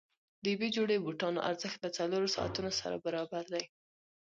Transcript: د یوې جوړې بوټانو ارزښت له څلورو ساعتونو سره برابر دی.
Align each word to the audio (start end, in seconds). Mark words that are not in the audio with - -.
د 0.43 0.45
یوې 0.53 0.67
جوړې 0.75 0.97
بوټانو 1.03 1.45
ارزښت 1.49 1.77
له 1.85 1.89
څلورو 1.97 2.33
ساعتونو 2.35 2.71
سره 2.79 2.95
برابر 3.05 3.43
دی. 3.53 3.63